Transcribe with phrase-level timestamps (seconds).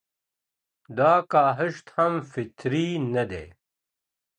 [0.97, 3.45] دا کاهشت هم فطري نه دی